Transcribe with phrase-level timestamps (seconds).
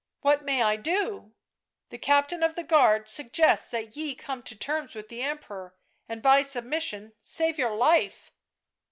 [0.21, 1.31] "What may I do?""
[1.91, 5.75] The captain of the guard suggests that ye come to terms with the Emperor,
[6.09, 8.31] and by submission save your life."